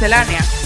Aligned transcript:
Miscelánea. 0.00 0.59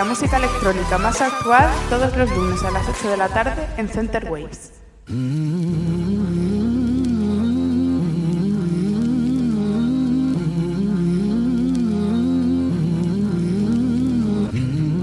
La 0.00 0.06
música 0.06 0.38
electrónica 0.38 0.96
más 0.96 1.20
actual 1.20 1.68
todos 1.90 2.16
los 2.16 2.30
lunes 2.34 2.62
a 2.62 2.70
las 2.70 2.88
8 2.88 3.10
de 3.10 3.16
la 3.18 3.28
tarde 3.28 3.68
en 3.76 3.86
Center 3.86 4.30
Waves. 4.30 4.72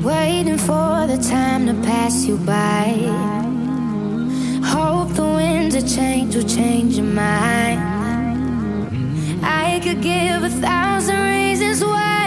Waiting 0.04 0.58
for 0.58 1.06
the 1.06 1.20
time 1.20 1.68
to 1.68 1.76
pass 1.88 2.26
you 2.26 2.38
by. 2.38 2.96
Hope 4.64 5.14
the 5.14 5.22
winds 5.22 5.76
of 5.76 5.86
change 5.88 6.36
will 6.36 6.44
change 6.44 6.98
your 6.98 7.06
mind. 7.06 7.80
I 9.44 9.80
could 9.84 10.02
give 10.02 10.44
a 10.44 10.50
thousand 10.50 11.22
reasons 11.22 11.84
why, 11.84 12.27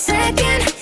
second. 0.00 0.79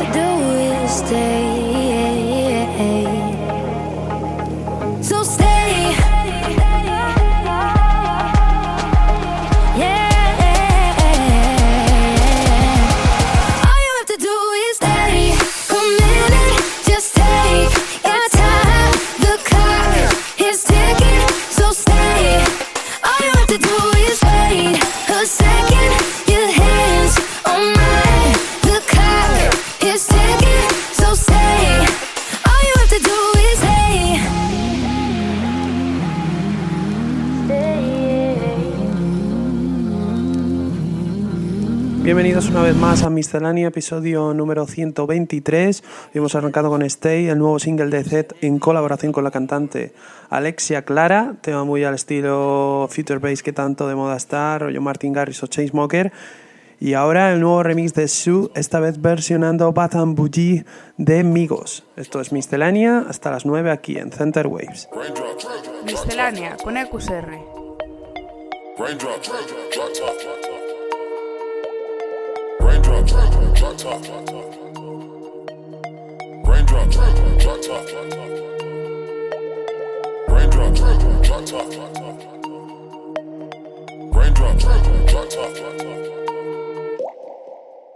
To 0.00 0.12
do 0.12 0.20
is 0.20 0.90
stay. 0.90 1.49
una 42.50 42.62
vez 42.62 42.74
más 42.74 43.04
a 43.04 43.10
Miscelánea, 43.10 43.68
episodio 43.68 44.34
número 44.34 44.66
123. 44.66 45.82
Hoy 45.82 46.10
hemos 46.14 46.34
arrancado 46.34 46.68
con 46.68 46.82
Stay, 46.82 47.28
el 47.28 47.38
nuevo 47.38 47.60
single 47.60 47.90
de 47.90 48.02
Zed 48.02 48.26
en 48.40 48.58
colaboración 48.58 49.12
con 49.12 49.22
la 49.22 49.30
cantante 49.30 49.92
Alexia 50.30 50.82
Clara, 50.82 51.36
tema 51.42 51.64
muy 51.64 51.84
al 51.84 51.94
estilo 51.94 52.88
Future 52.90 53.20
Bass 53.20 53.44
que 53.44 53.52
tanto 53.52 53.86
de 53.86 53.94
moda 53.94 54.16
está, 54.16 54.58
rollo 54.58 54.80
Martin 54.80 55.12
Garrix 55.12 55.42
o 55.44 55.46
Chainsmoker. 55.46 56.12
Y 56.80 56.94
ahora 56.94 57.32
el 57.32 57.40
nuevo 57.40 57.62
remix 57.62 57.94
de 57.94 58.08
Sue, 58.08 58.50
esta 58.54 58.80
vez 58.80 59.00
versionando 59.00 59.72
Bath 59.72 59.94
and 59.94 60.16
Bougie 60.16 60.64
de 60.96 61.22
Migos. 61.22 61.84
Esto 61.94 62.20
es 62.20 62.32
Miscelánea, 62.32 63.04
hasta 63.08 63.30
las 63.30 63.46
9 63.46 63.70
aquí 63.70 63.96
en 63.96 64.10
Center 64.10 64.48
Waves. 64.48 64.88
Miscelánea 65.84 66.56
con 66.56 66.76
EQSR. 66.76 67.28
Raindrop, 72.90 73.54
drop 73.54 73.76
top. 73.76 74.02
Raindrop, 76.44 76.90
drop 76.90 77.14
top. 77.14 77.86
Raindrop, 80.28 80.74
drop 80.74 81.46
top. 81.46 81.66
Raindrop, 84.12 84.58
drop 84.58 85.30
top. 85.30 85.52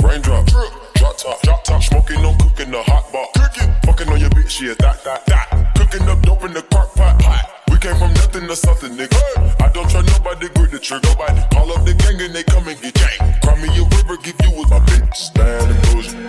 Raindrop, 0.00 0.46
drop 0.94 1.16
top. 1.16 1.42
Drop 1.42 1.64
top, 1.64 1.82
smoking 1.82 2.24
on 2.24 2.38
cooking 2.38 2.70
the 2.70 2.82
hot 2.84 3.12
bar. 3.12 3.26
Cooking, 3.34 3.74
fucking 3.84 4.08
on 4.08 4.20
your 4.20 4.30
bitch, 4.30 4.60
yeah, 4.60 4.74
that, 4.78 5.02
that, 5.02 5.26
that. 5.26 5.74
Cooking 5.74 6.08
up 6.08 6.22
dope 6.22 6.44
in 6.44 6.52
the 6.52 6.62
crock 6.62 6.94
pot. 6.94 7.18
pot 7.18 7.63
came 7.84 7.96
from 7.98 8.14
nothing 8.14 8.48
to 8.48 8.56
something, 8.56 8.96
nigga. 8.96 9.20
I 9.60 9.68
don't 9.68 9.88
try 9.90 10.00
nobody, 10.00 10.48
grip 10.56 10.70
the 10.70 10.78
trigger. 10.78 11.04
Nobody 11.04 11.40
call 11.52 11.68
up 11.76 11.84
the 11.84 11.92
gang 11.92 12.16
and 12.24 12.32
they 12.32 12.42
come 12.42 12.66
and 12.66 12.80
get 12.80 12.94
gang. 12.96 13.20
Cry 13.44 13.60
me 13.60 13.68
a 13.76 13.84
river, 14.00 14.16
give 14.24 14.40
you 14.40 14.56
with 14.56 14.70
my 14.70 14.80
bitch. 14.88 15.14
Stand 15.14 15.68
and 15.68 15.80
boozing. 15.92 16.24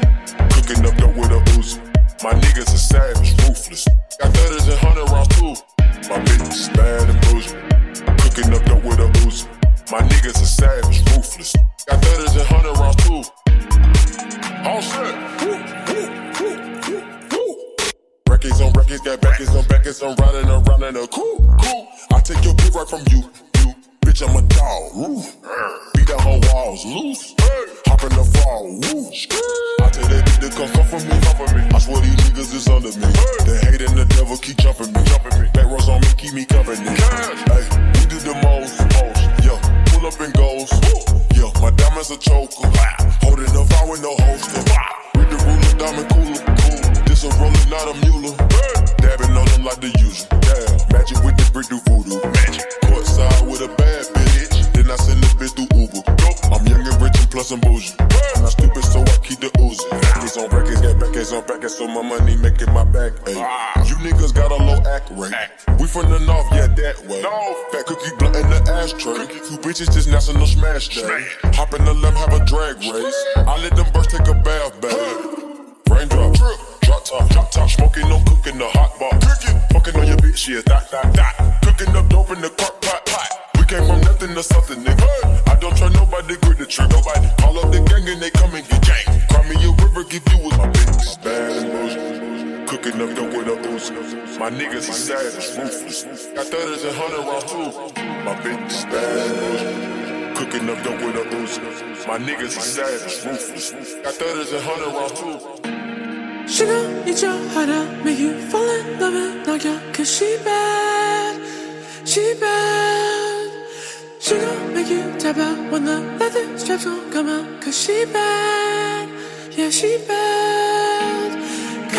Cooking 0.51 0.83
up 0.83 0.95
dope 0.99 1.15
with 1.15 1.31
a 1.31 1.39
Uzi. 1.55 1.79
My 2.23 2.33
niggas 2.35 2.75
are 2.75 2.83
savage, 2.91 3.31
ruthless. 3.47 3.87
Got 4.19 4.35
thudders 4.35 4.67
and 4.67 4.79
hundred 4.83 5.07
rounds 5.07 5.31
too. 5.39 5.55
My 6.11 6.19
bitch 6.27 6.51
is 6.51 6.67
bad 6.75 7.07
and 7.07 7.19
bougie. 7.23 7.55
Cooking 8.19 8.51
up 8.51 8.63
dope 8.67 8.83
with 8.83 8.99
a 8.99 9.07
Uzi. 9.23 9.47
My 9.91 10.01
niggas 10.11 10.24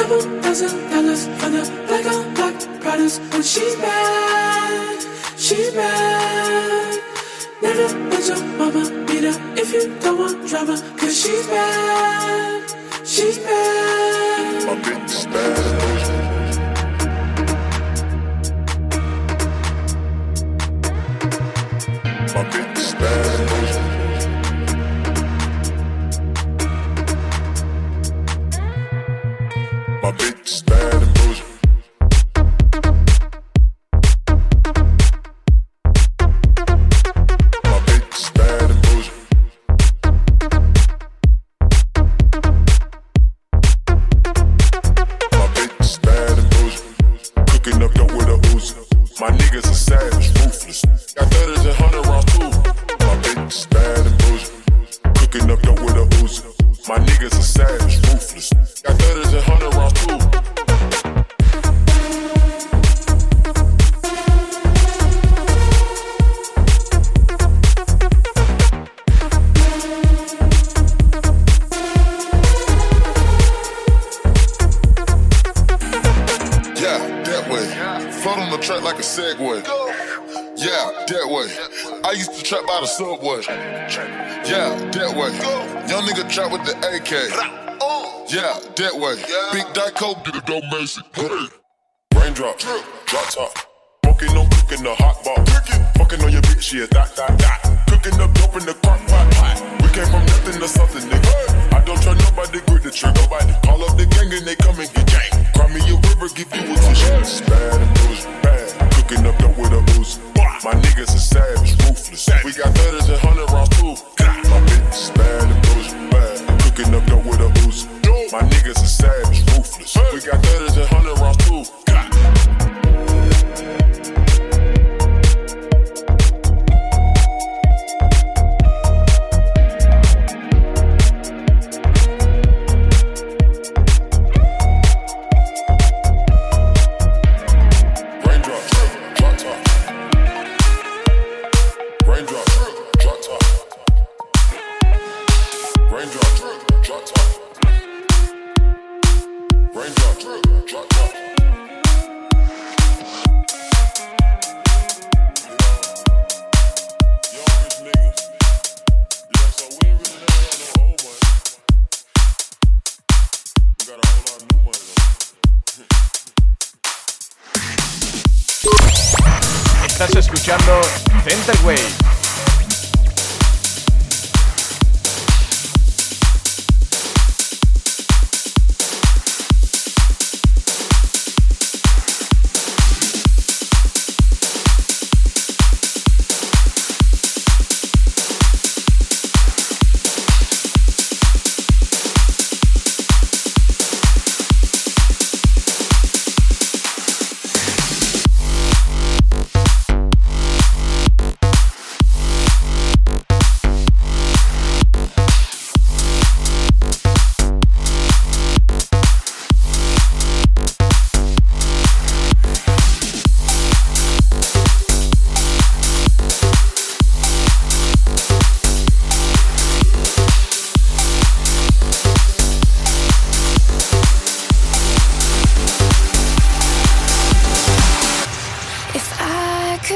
Double 0.08 0.40
thousand 0.40 0.88
dollars 0.90 1.26
on 1.26 1.50
the 1.50 1.62
black 1.88 2.06
on 2.06 2.34
black 2.34 2.80
products. 2.80 3.18
When 3.18 3.42
she's 3.42 3.74
bad, 3.74 5.02
she's 5.36 5.74
bad. 5.74 7.00
Never 7.60 7.88
let 8.08 8.28
your 8.28 8.40
mama 8.56 9.04
beat 9.06 9.24
her 9.24 9.36
if 9.56 9.72
you 9.72 9.92
don't 9.98 10.18
want 10.20 10.46
drama. 10.48 10.80
Cause 10.96 11.20
she's 11.20 11.46
bad, 11.48 12.62
she's 13.04 13.38
bad. 13.38 14.66
My 14.68 14.74
bitch 14.76 15.26
bad. 15.32 16.36
My 22.32 22.44
bitch 22.44 22.98
bad. 23.00 23.35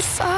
Could 0.00 0.08
fall 0.08 0.29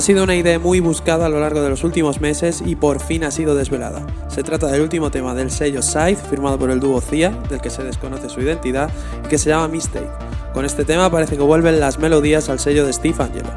Ha 0.00 0.02
sido 0.02 0.24
una 0.24 0.34
idea 0.34 0.58
muy 0.58 0.80
buscada 0.80 1.26
a 1.26 1.28
lo 1.28 1.40
largo 1.40 1.60
de 1.60 1.68
los 1.68 1.84
últimos 1.84 2.22
meses 2.22 2.62
y 2.64 2.74
por 2.74 3.00
fin 3.00 3.22
ha 3.22 3.30
sido 3.30 3.54
desvelada. 3.54 4.00
Se 4.28 4.42
trata 4.42 4.68
del 4.68 4.80
último 4.80 5.10
tema 5.10 5.34
del 5.34 5.50
sello 5.50 5.82
Scythe, 5.82 6.22
firmado 6.30 6.58
por 6.58 6.70
el 6.70 6.80
dúo 6.80 7.02
Cia, 7.02 7.28
del 7.50 7.60
que 7.60 7.68
se 7.68 7.84
desconoce 7.84 8.30
su 8.30 8.40
identidad, 8.40 8.90
que 9.28 9.36
se 9.36 9.50
llama 9.50 9.68
Mistake. 9.68 10.08
Con 10.54 10.64
este 10.64 10.86
tema 10.86 11.10
parece 11.10 11.36
que 11.36 11.42
vuelven 11.42 11.80
las 11.80 11.98
melodías 11.98 12.48
al 12.48 12.60
sello 12.60 12.86
de 12.86 12.94
Steve 12.94 13.16
Angelo. 13.18 13.50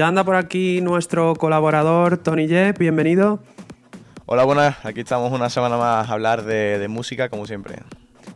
Ya 0.00 0.08
anda 0.08 0.24
por 0.24 0.34
aquí 0.34 0.80
nuestro 0.80 1.34
colaborador 1.34 2.16
Tony 2.16 2.48
Jeff, 2.48 2.78
bienvenido. 2.78 3.38
Hola, 4.24 4.44
buenas. 4.44 4.82
Aquí 4.86 5.00
estamos 5.00 5.30
una 5.30 5.50
semana 5.50 5.76
más 5.76 6.08
a 6.08 6.12
hablar 6.14 6.42
de, 6.44 6.78
de 6.78 6.88
música, 6.88 7.28
como 7.28 7.46
siempre. 7.46 7.76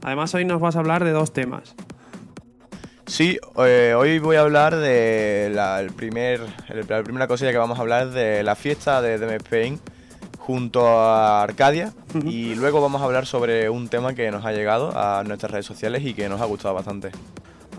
Además 0.03 0.35
hoy 0.35 0.44
nos 0.44 0.61
vas 0.61 0.77
a 0.77 0.81
hablar 0.81 1.05
de 1.05 1.12
dos 1.12 1.33
temas. 1.33 1.74
Sí, 3.07 3.38
eh, 3.64 3.94
hoy 3.96 4.18
voy 4.18 4.37
a 4.37 4.42
hablar 4.42 4.77
de 4.77 5.50
la, 5.55 5.81
el 5.81 5.90
primer, 5.90 6.42
el- 6.68 6.85
la 6.87 7.03
primera 7.03 7.27
cosilla 7.29 7.50
que 7.50 7.57
vamos 7.57 7.79
a 7.79 7.81
hablar 7.81 8.11
de 8.11 8.42
la 8.42 8.57
fiesta 8.57 9.00
de 9.00 9.16
DM 9.16 9.37
Spain, 9.37 9.81
junto 10.40 10.87
a 10.87 11.42
Arcadia 11.44 11.94
y 12.27 12.57
luego 12.57 12.83
vamos 12.83 13.00
a 13.00 13.07
hablar 13.07 13.24
sobre 13.24 13.70
un 13.70 13.88
tema 13.88 14.12
que 14.12 14.31
nos 14.31 14.44
ha 14.44 14.53
llegado 14.53 14.92
a 14.94 15.24
nuestras 15.24 15.50
redes 15.50 15.64
sociales 15.64 16.03
y 16.05 16.12
que 16.12 16.29
nos 16.29 16.42
ha 16.42 16.44
gustado 16.44 16.74
bastante. 16.74 17.11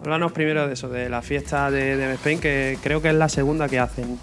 Háblanos 0.05 0.33
primero 0.33 0.67
de 0.67 0.73
eso, 0.73 0.87
de 0.87 1.09
la 1.09 1.23
fiesta 1.23 1.71
de, 1.71 1.97
de 1.97 2.13
Spain, 2.13 2.39
que 2.39 2.77
creo 2.83 3.01
que 3.01 3.09
es 3.09 3.15
la 3.15 3.27
segunda 3.27 3.67
que 3.67 3.79
hacen. 3.79 4.19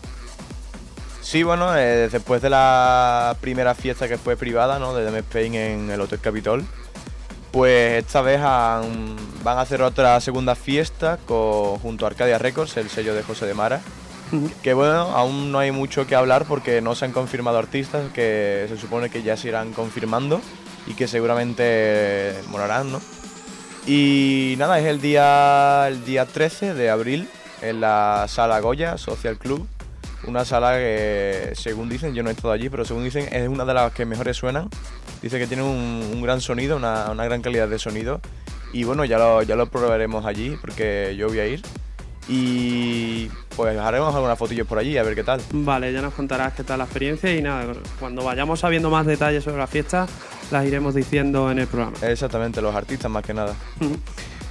Sí, 1.21 1.43
bueno, 1.43 1.77
eh, 1.77 2.09
después 2.11 2.41
de 2.41 2.51
la 2.51 3.37
primera 3.41 3.75
fiesta 3.75 4.07
que 4.07 4.17
fue 4.17 4.37
privada, 4.37 4.79
¿no? 4.79 4.95
De 4.95 5.05
Dem 5.05 5.17
Spain 5.17 5.55
en 5.55 5.91
el 5.91 6.01
Hotel 6.01 6.21
Capitol, 6.21 6.65
pues 7.51 8.05
esta 8.05 8.23
vez 8.23 8.41
han- 8.41 9.17
van 9.43 9.59
a 9.59 9.63
hacer 9.63 9.83
otra 9.83 10.21
segunda 10.21 10.55
fiesta 10.55 11.19
con, 11.27 11.79
junto 11.81 12.05
a 12.05 12.09
Arcadia 12.11 12.39
Records, 12.39 12.77
el 12.77 12.89
sello 12.89 13.13
de 13.15 13.25
José 13.25 13.47
de 13.47 13.55
Mara. 13.55 13.81
Que 14.63 14.73
bueno, 14.73 15.01
aún 15.15 15.53
no 15.53 15.59
hay 15.59 15.73
mucho 15.73 16.07
que 16.07 16.15
hablar 16.15 16.47
porque 16.47 16.81
no 16.81 16.95
se 16.95 17.05
han 17.05 17.13
confirmado 17.13 17.59
artistas 17.59 18.11
que 18.15 18.65
se 18.69 18.79
supone 18.79 19.11
que 19.11 19.23
ya 19.23 19.37
se 19.37 19.49
irán 19.49 19.73
confirmando 19.73 20.41
y 20.87 20.95
que 20.95 21.07
seguramente 21.09 22.35
molarán, 22.49 22.93
¿no? 22.93 23.01
Y 23.87 24.55
nada, 24.59 24.79
es 24.79 24.87
el 24.87 25.01
día, 25.01 25.89
el 25.89 26.05
día 26.05 26.25
13 26.25 26.75
de 26.75 26.89
abril 26.89 27.29
en 27.63 27.81
la 27.81 28.27
sala 28.29 28.61
Goya 28.61 28.97
Social 28.97 29.39
Club. 29.39 29.67
Una 30.25 30.45
sala 30.45 30.75
que, 30.75 31.53
según 31.55 31.89
dicen, 31.89 32.15
yo 32.15 32.23
no 32.23 32.31
he 32.31 32.33
estado 32.33 32.53
allí, 32.53 32.69
pero 32.69 32.85
según 32.85 33.03
dicen, 33.03 33.29
es 33.33 33.49
una 33.49 33.65
de 33.65 33.75
las 33.75 33.93
que 33.93 34.07
mejores 34.07 34.37
suenan. 34.37 34.69
Dice 35.21 35.39
que 35.41 35.49
tiene 35.49 35.65
un, 35.65 36.11
un 36.13 36.23
gran 36.23 36.41
sonido, 36.41 36.77
una, 36.77 37.11
una 37.11 37.25
gran 37.25 37.43
calidad 37.43 37.67
de 37.69 37.81
sonido. 37.81 38.21
Y 38.73 38.85
bueno, 38.85 39.05
ya 39.05 39.19
lo, 39.19 39.43
ya 39.43 39.57
lo 39.57 39.67
probaremos 39.67 40.27
allí 40.27 40.57
porque 40.61 41.17
yo 41.19 41.27
voy 41.27 41.41
a 41.41 41.47
ir. 41.47 41.63
Y 42.29 43.29
pues 43.57 43.77
haremos 43.79 44.15
algunas 44.15 44.39
fotillos 44.39 44.67
por 44.67 44.79
allí 44.79 44.97
a 44.97 45.03
ver 45.03 45.15
qué 45.15 45.25
tal. 45.25 45.41
Vale, 45.53 45.93
ya 45.93 46.01
nos 46.03 46.15
contarás 46.15 46.55
qué 46.55 46.65
tal 46.65 46.79
la 46.79 46.85
experiencia 46.85 47.35
y 47.35 47.43
nada, 47.43 47.73
cuando 47.99 48.23
vayamos 48.23 48.61
sabiendo 48.61 48.91
más 48.91 49.07
detalles 49.07 49.45
sobre 49.45 49.59
la 49.59 49.67
fiesta, 49.67 50.07
las 50.51 50.65
iremos 50.65 50.95
diciendo 50.95 51.51
en 51.51 51.59
el 51.59 51.67
programa. 51.67 51.97
Exactamente, 52.03 52.63
los 52.63 52.75
artistas 52.75 53.11
más 53.11 53.25
que 53.25 53.35
nada. 53.35 53.55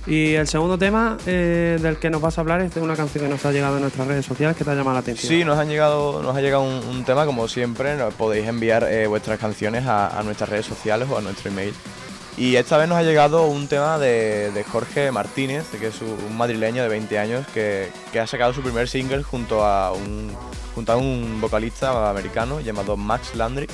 Y 0.08 0.34
el 0.34 0.48
segundo 0.48 0.80
tema 0.80 1.18
eh, 1.28 1.78
del 1.80 1.98
que 1.98 2.10
nos 2.10 2.22
vas 2.22 2.38
a 2.38 2.42
hablar 2.42 2.62
es 2.62 2.74
de 2.74 2.82
una 2.82 2.96
canción 2.96 3.24
que 3.24 3.30
nos 3.30 3.46
ha 3.46 3.52
llegado 3.52 3.76
en 3.76 3.84
nuestras 3.84 4.08
redes 4.08 4.26
sociales 4.26 4.58
que 4.58 4.64
te 4.64 4.72
ha 4.72 4.74
llamado 4.74 4.96
la 4.96 5.02
atención. 5.02 5.30
Sí, 5.30 5.46
nos, 5.46 5.60
han 5.60 5.70
llegado, 5.70 6.24
nos 6.24 6.36
ha 6.36 6.42
llegado 6.42 6.64
un, 6.64 6.84
un 6.88 7.04
tema, 7.06 7.26
como 7.28 7.48
siempre, 7.48 7.96
nos 7.96 8.14
podéis 8.16 8.48
enviar 8.48 8.84
eh, 8.90 9.06
vuestras 9.06 9.38
canciones 9.38 9.86
a, 9.86 10.18
a 10.20 10.24
nuestras 10.24 10.50
redes 10.50 10.66
sociales 10.66 11.08
o 11.12 11.20
a 11.20 11.22
nuestro 11.22 11.52
email. 11.52 11.74
Y 12.38 12.56
esta 12.56 12.78
vez 12.78 12.88
nos 12.88 12.98
ha 12.98 13.04
llegado 13.04 13.46
un 13.46 13.68
tema 13.68 14.00
de, 14.00 14.52
de 14.52 14.64
Jorge 14.64 15.12
Martínez, 15.12 15.66
que 15.80 15.88
es 15.88 16.02
un 16.02 16.38
madrileño 16.38 16.82
de 16.82 16.90
20 16.90 17.20
años, 17.20 17.46
que, 17.54 17.90
que 18.12 18.20
ha 18.20 18.28
sacado 18.28 18.54
su 18.54 18.62
primer 18.62 18.88
single 18.88 19.24
junto 19.24 19.66
a 19.66 19.92
un, 19.92 20.32
junto 20.74 20.94
a 20.94 20.98
un 20.98 21.40
vocalista 21.42 22.10
americano 22.10 22.62
llamado 22.62 22.98
Max 22.98 23.36
Landry. 23.36 23.68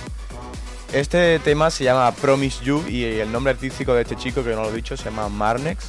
Este 0.93 1.39
tema 1.39 1.70
se 1.70 1.84
llama 1.84 2.12
Promise 2.13 2.63
You 2.63 2.84
y 2.88 3.04
el 3.04 3.32
nombre 3.32 3.52
artístico 3.52 3.93
de 3.93 4.04
este 4.04 4.15
chico, 4.15 4.43
que 4.43 4.52
no 4.56 4.63
lo 4.63 4.70
he 4.70 4.74
dicho, 4.74 4.96
se 4.96 5.06
llama 5.06 5.30
Marnex. 5.30 5.86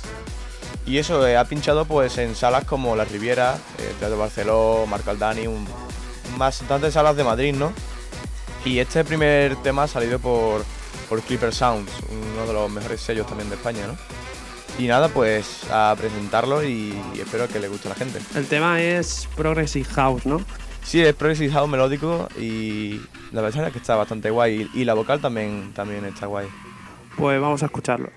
Y 0.87 0.99
eso 0.99 1.27
eh, 1.27 1.37
ha 1.37 1.45
pinchado 1.45 1.85
pues 1.85 2.19
en 2.19 2.35
salas 2.35 2.65
como 2.65 2.97
La 2.97 3.05
Riviera, 3.05 3.59
eh, 3.79 3.95
Teatro 4.01 4.19
Barceló, 4.19 4.87
Marco 4.89 5.11
Aldani, 5.11 5.47
un, 5.47 5.67
bastantes 6.37 6.95
salas 6.95 7.17
de 7.17 7.25
Madrid, 7.25 7.55
¿no? 7.55 7.73
Y 8.65 8.79
este 8.79 9.05
primer 9.05 9.55
tema 9.57 9.85
ha 9.85 9.89
salido 9.89 10.19
por, 10.19 10.65
por 11.09 11.21
Clipper 11.23 11.55
Sounds, 11.55 11.93
uno 12.39 12.47
de 12.47 12.53
los 12.53 12.71
mejores 12.71 13.01
sellos 13.01 13.27
también 13.27 13.49
de 13.49 13.57
España, 13.57 13.87
¿no? 13.87 13.97
Y 14.79 14.87
nada, 14.87 15.09
pues 15.09 15.65
a 15.73 15.95
presentarlo 15.99 16.63
y, 16.63 16.97
espero 17.21 17.49
que 17.49 17.59
le 17.59 17.69
guste 17.69 17.89
a 17.89 17.91
la 17.91 17.95
gente. 17.97 18.21
El 18.37 18.47
tema 18.47 18.81
es 18.81 19.29
Progressive 19.37 19.89
House, 19.95 20.25
¿no? 20.25 20.41
Sí, 20.85 21.03
es 21.03 21.15
Progressive 21.15 21.53
House 21.53 21.69
melódico 21.69 22.29
y 22.39 23.01
la 23.33 23.43
verdad 23.43 23.67
es 23.67 23.73
que 23.73 23.79
está 23.79 23.97
bastante 23.97 24.31
guay. 24.31 24.71
Y, 24.73 24.83
y 24.83 24.85
la 24.85 24.95
vocal 24.95 25.21
también, 25.21 25.73
también 25.75 26.05
está 26.05 26.27
guay. 26.27 26.47
Pues 27.17 27.41
vamos 27.41 27.63
a 27.63 27.67
escucharlo. 27.67 28.11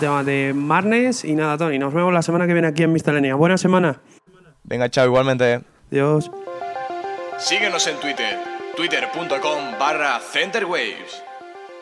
Tema 0.00 0.24
de 0.24 0.52
Marnes 0.54 1.24
y 1.24 1.34
nada, 1.34 1.56
Tony. 1.56 1.78
Nos 1.78 1.94
vemos 1.94 2.12
la 2.12 2.22
semana 2.22 2.46
que 2.46 2.54
viene 2.54 2.68
aquí 2.68 2.82
en 2.82 2.92
Miscelánea. 2.92 3.34
Buena 3.36 3.56
semana. 3.56 4.00
Venga, 4.64 4.88
chao, 4.88 5.06
igualmente. 5.06 5.60
Adiós. 5.92 6.30
Síguenos 7.38 7.86
en 7.86 7.96
Twitter, 8.00 8.38
twitter.com 8.76 9.78
barra 9.78 10.18
centerwaves. 10.20 11.22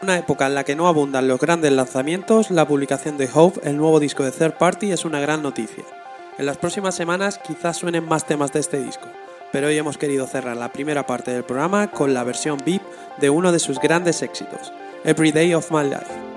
una 0.02 0.18
época 0.18 0.46
en 0.46 0.54
la 0.54 0.64
que 0.64 0.76
no 0.76 0.87
abundan 0.87 1.26
los 1.26 1.40
grandes 1.40 1.72
lanzamientos, 1.72 2.50
la 2.50 2.66
publicación 2.68 3.18
de 3.18 3.28
Hope, 3.33 3.61
el 3.68 3.76
nuevo 3.76 3.98
disco 3.98 4.22
de 4.22 4.31
Third 4.31 4.54
Party, 4.59 4.92
es 4.92 5.04
una 5.04 5.20
gran 5.20 5.42
noticia. 5.42 5.85
En 6.38 6.46
las 6.46 6.59
próximas 6.59 6.94
semanas 6.94 7.38
quizás 7.38 7.76
suenen 7.78 8.07
más 8.07 8.24
temas 8.26 8.52
de 8.52 8.61
este 8.61 8.78
disco, 8.81 9.09
pero 9.50 9.66
hoy 9.66 9.76
hemos 9.76 9.98
querido 9.98 10.26
cerrar 10.28 10.57
la 10.57 10.72
primera 10.72 11.07
parte 11.07 11.33
del 11.33 11.42
programa 11.42 11.90
con 11.90 12.14
la 12.14 12.22
versión 12.22 12.59
VIP 12.64 12.83
de 13.18 13.31
uno 13.31 13.50
de 13.50 13.59
sus 13.59 13.81
grandes 13.81 14.22
éxitos, 14.22 14.72
Every 15.04 15.33
Day 15.33 15.54
of 15.54 15.72
My 15.72 15.83
Life. 15.83 16.28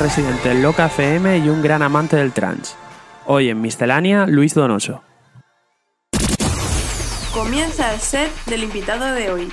Residente 0.00 0.50
en 0.50 0.62
Loca 0.62 0.86
FM 0.86 1.38
y 1.38 1.48
un 1.48 1.62
gran 1.62 1.82
amante 1.82 2.16
del 2.16 2.32
trance. 2.32 2.74
Hoy 3.26 3.50
en 3.50 3.60
Miscelánea, 3.60 4.26
Luis 4.26 4.54
Donoso. 4.54 5.02
Comienza 7.32 7.92
el 7.92 8.00
set 8.00 8.30
del 8.46 8.64
invitado 8.64 9.14
de 9.14 9.30
hoy. 9.30 9.52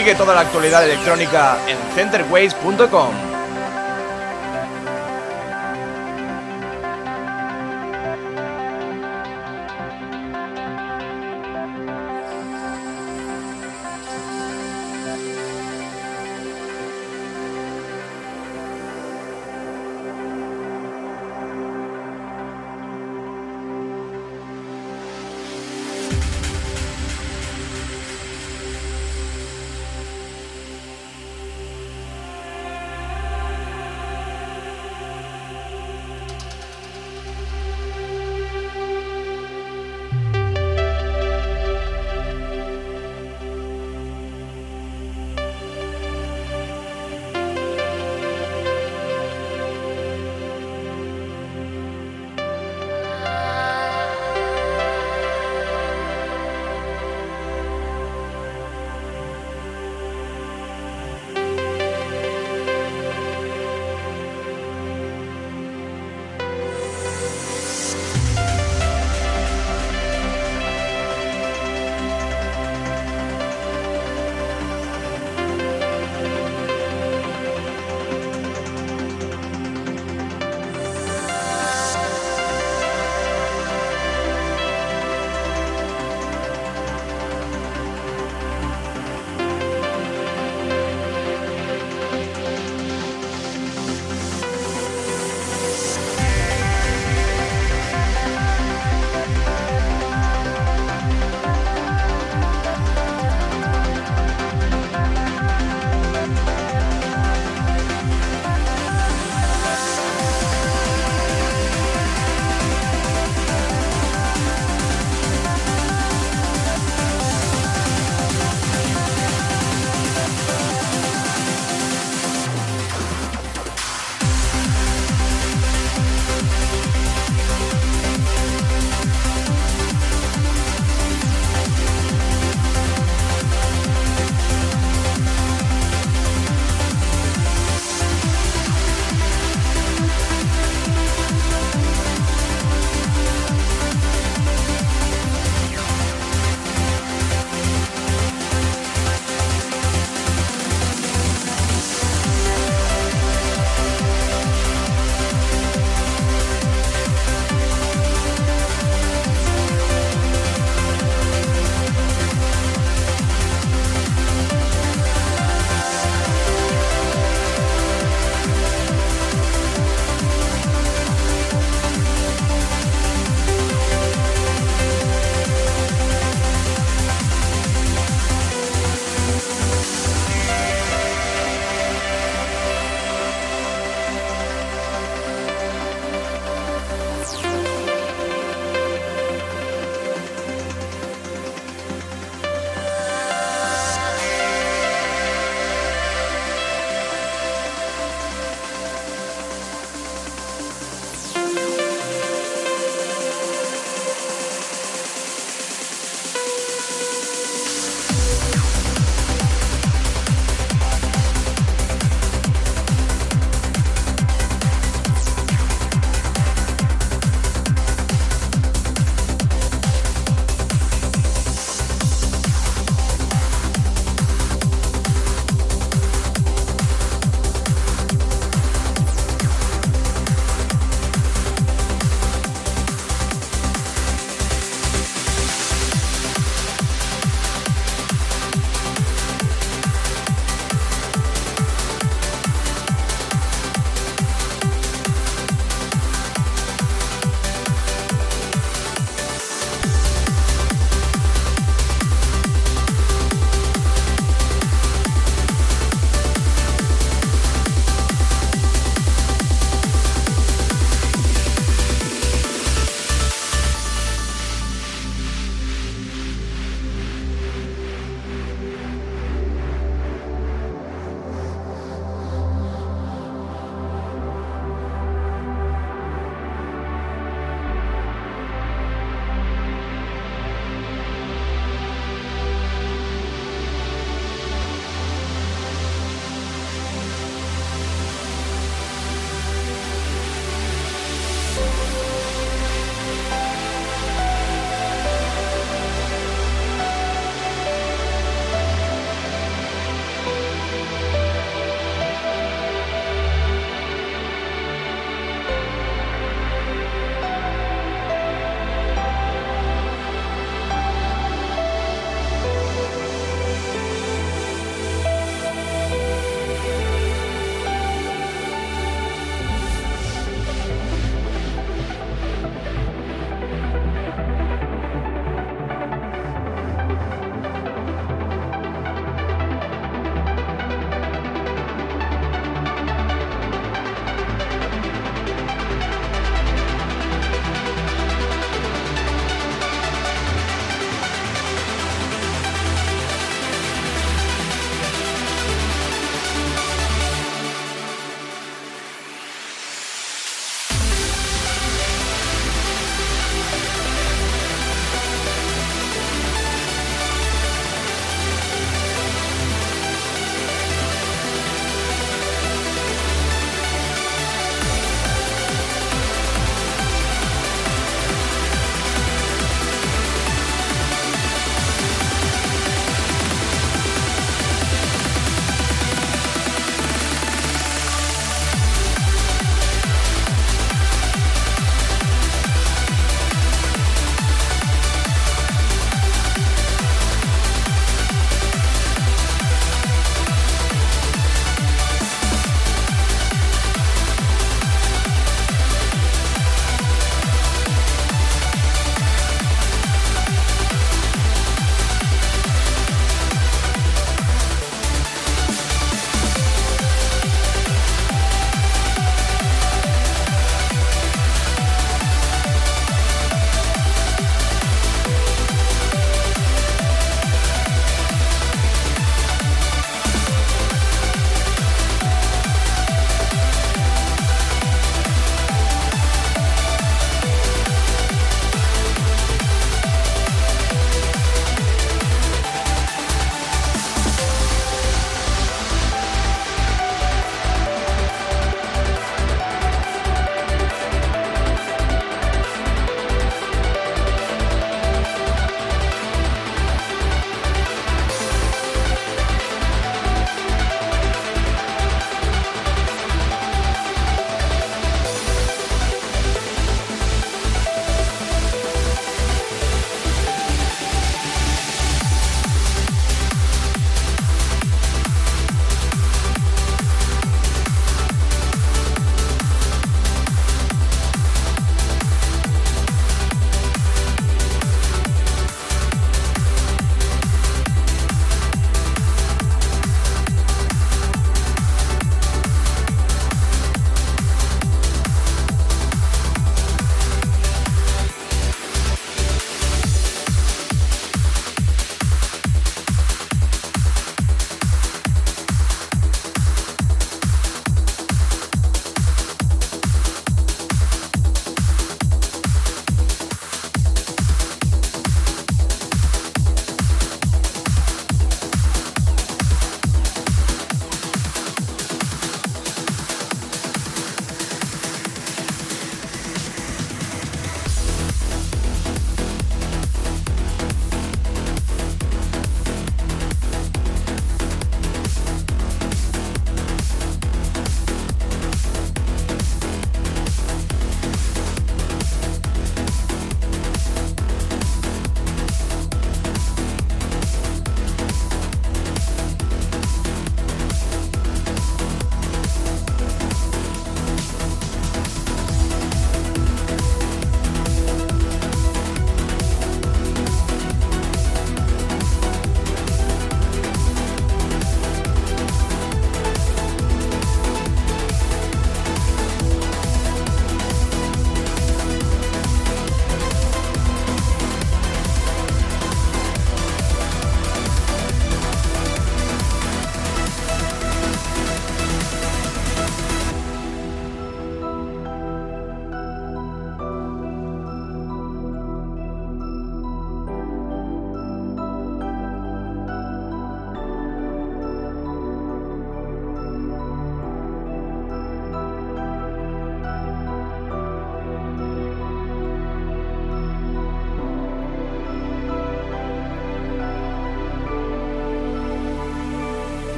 Sigue 0.00 0.14
toda 0.14 0.34
la 0.34 0.40
actualidad 0.40 0.82
electrónica 0.82 1.58
en 1.68 1.76
centerways.com. 1.94 3.29